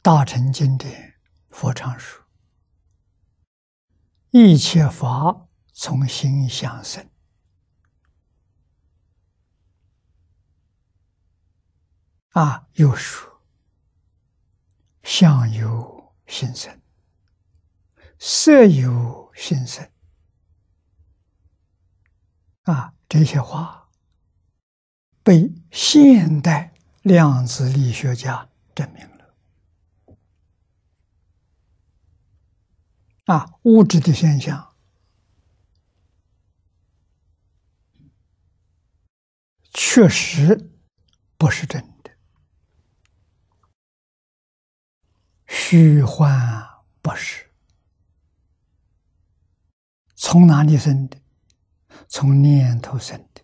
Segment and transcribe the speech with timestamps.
[0.00, 1.14] 大乘经典，
[1.50, 2.24] 佛常说
[4.30, 7.10] ：“一切法从心想生。”
[12.30, 13.42] 啊，又说
[15.02, 16.80] ：“相由心生，
[18.18, 19.90] 色由心生。”
[22.62, 23.88] 啊，这些话
[25.24, 26.72] 被现代
[27.02, 29.17] 量子力学家证明了。
[33.28, 34.74] 啊，物质的现象
[39.74, 40.70] 确实
[41.36, 42.10] 不是真的，
[45.46, 46.66] 虚幻
[47.02, 47.52] 不实。
[50.16, 51.20] 从哪里生的？
[52.08, 53.42] 从念头生的。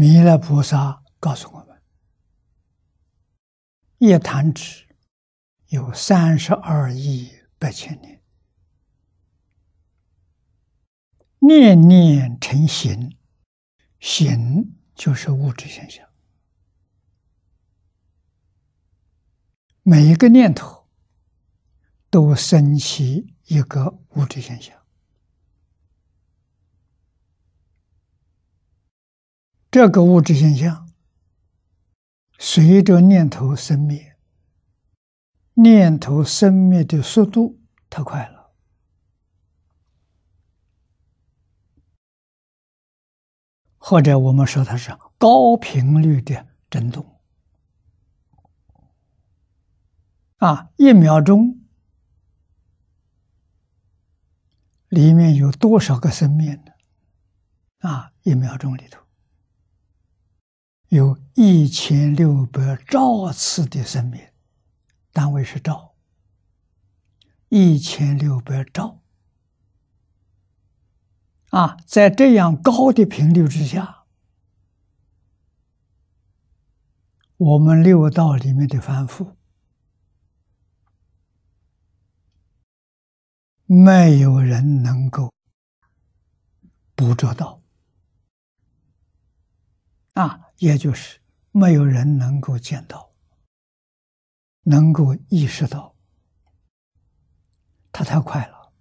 [0.00, 1.82] 弥勒菩萨告诉我们：
[3.98, 4.86] 一弹指
[5.70, 8.22] 有三十二亿八千年，
[11.40, 13.18] 念念成形，
[13.98, 16.08] 形就是物质现象。
[19.82, 20.86] 每一个念头
[22.08, 24.77] 都升起一个物质现象。
[29.78, 30.90] 这个物质现象
[32.36, 34.16] 随着念头生灭，
[35.54, 38.50] 念头生灭的速度太快了，
[43.76, 47.20] 或者我们说它是高频率的振动
[50.38, 50.72] 啊！
[50.76, 51.64] 一秒钟
[54.88, 56.72] 里面有多少个生灭呢？
[57.88, 59.07] 啊，一秒钟里头。
[60.88, 64.20] 有一千六百兆次的生命，
[65.12, 65.94] 单位是兆，
[67.50, 69.02] 一千六百兆。
[71.50, 74.04] 啊，在这样高的频率之下，
[77.36, 79.36] 我们六道里面的凡夫，
[83.66, 85.32] 没有人能够
[86.94, 87.60] 捕捉到。
[90.20, 90.44] 啊。
[90.58, 91.20] 也就是
[91.52, 93.12] 没有人能够见到，
[94.62, 95.94] 能够意识到，
[97.92, 98.72] 他太快了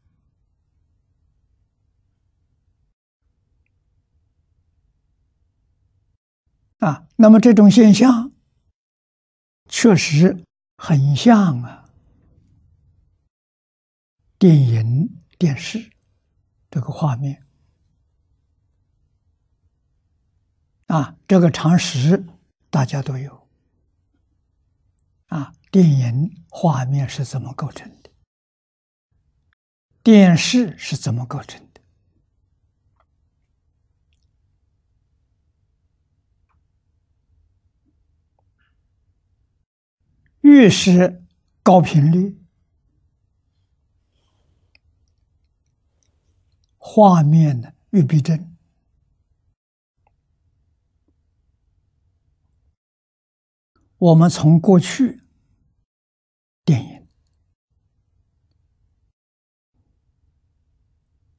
[6.80, 7.08] 啊！
[7.18, 8.32] 那么这种现象
[9.70, 10.44] 确实
[10.78, 11.88] 很像啊，
[14.40, 15.92] 电影、电视
[16.72, 17.47] 这个画面。
[20.88, 22.26] 啊，这个常识
[22.70, 23.48] 大家都有。
[25.28, 28.10] 啊，电影画面是怎么构成的？
[30.02, 31.82] 电视是怎么构成的？
[40.40, 41.26] 越是
[41.62, 42.42] 高频率，
[46.78, 48.57] 画面呢越逼真。
[53.98, 55.24] 我们从过去
[56.64, 57.08] 电影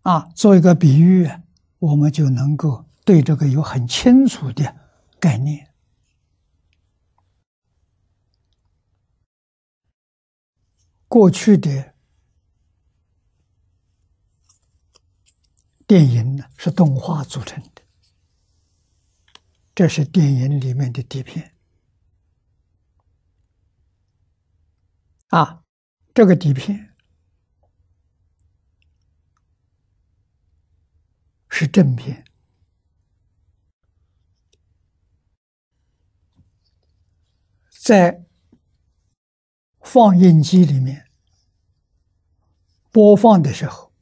[0.03, 1.31] 啊做一个比喻，
[1.79, 4.75] 我们就能够对这个有很清楚的
[5.21, 5.73] 概念。
[11.07, 11.95] 过去的
[15.87, 17.83] 电影呢是动画组成的，
[19.75, 21.55] 这是电影里面的底片。
[25.29, 25.63] 啊，
[26.15, 26.97] 这个底片
[31.51, 32.25] 是正片，
[37.69, 38.25] 在
[39.81, 41.11] 放映机里面
[42.91, 43.93] 播放的时候，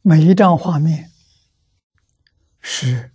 [0.00, 1.12] 每一张画面
[2.60, 3.12] 是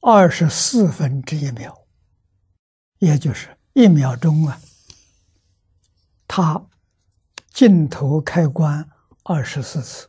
[0.00, 1.86] 二十四分之一秒，
[2.98, 4.60] 也就是一秒钟啊。
[6.32, 6.64] 他
[7.52, 8.88] 镜头开关
[9.24, 10.08] 二十四次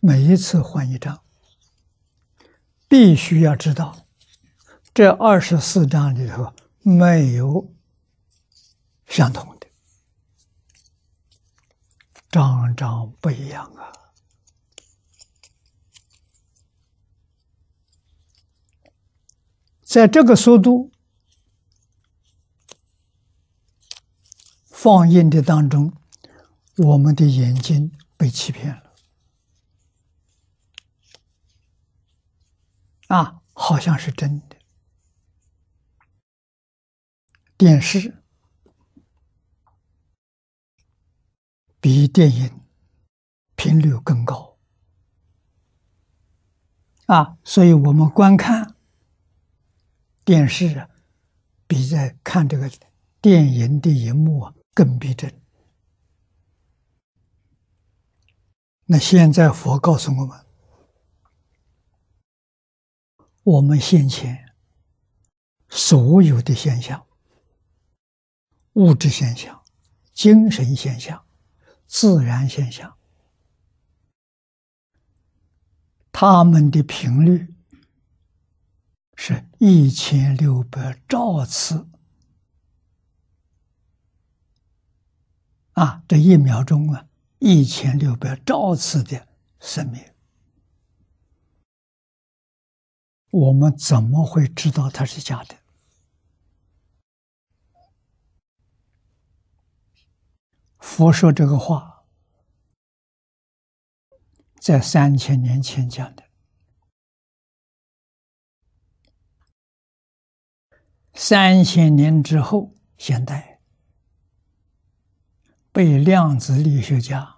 [0.00, 1.22] 每一次换一张。
[2.88, 4.08] 必须要知道
[4.92, 7.72] 这二十四张里头没有
[9.06, 9.68] 相同的。
[12.28, 13.92] 张张不一样啊。
[19.84, 20.90] 在这个速度
[24.82, 25.92] 放映的当中，
[26.78, 28.94] 我们的眼睛被欺骗了。
[33.08, 34.56] 啊，好像是真的。
[37.58, 38.22] 电视
[41.78, 42.62] 比电影
[43.56, 44.56] 频率更高
[47.04, 48.74] 啊，所以我们观看
[50.24, 50.88] 电视啊
[51.66, 52.70] 比在看这个
[53.20, 55.38] 电影的荧幕啊更逼真。
[58.86, 60.46] 那现在佛告诉我们。
[63.42, 64.54] 我们先前
[65.68, 67.06] 所有的现象、
[68.74, 69.62] 物质现象、
[70.14, 71.26] 精神现象、
[71.86, 72.96] 自然现象，
[76.10, 77.54] 它们的频率
[79.14, 81.86] 是一千六百兆次
[85.80, 86.04] 啊！
[86.06, 89.26] 这一秒钟啊，一千六百兆次的
[89.60, 90.04] 生命。
[93.30, 95.56] 我们怎么会知道它是假的？
[100.80, 102.04] 佛说这个话，
[104.60, 106.24] 在三千年前讲的，
[111.14, 113.49] 三千年之后，现代
[115.72, 117.36] 被量子力学家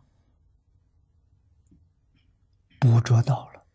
[2.78, 3.66] 捕捉到了。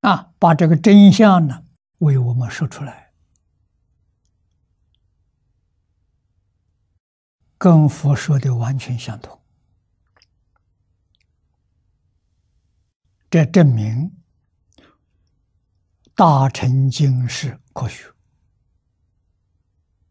[0.00, 1.64] 啊，把这个真相呢
[1.98, 3.12] 为我们说出来，
[7.56, 9.40] 跟佛说的完全相同。
[13.30, 14.20] 这证明
[16.14, 18.12] 大乘经是科学。